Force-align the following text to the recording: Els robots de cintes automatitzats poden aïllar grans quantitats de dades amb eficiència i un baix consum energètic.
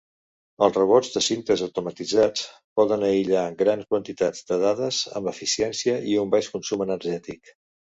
Els 0.67 0.77
robots 0.77 1.11
de 1.15 1.21
cintes 1.25 1.63
automatitzats 1.65 2.47
poden 2.81 3.07
aïllar 3.11 3.45
grans 3.63 3.89
quantitats 3.95 4.51
de 4.51 4.61
dades 4.67 5.07
amb 5.23 5.35
eficiència 5.37 6.05
i 6.17 6.21
un 6.27 6.37
baix 6.37 6.55
consum 6.59 6.91
energètic. 6.93 7.59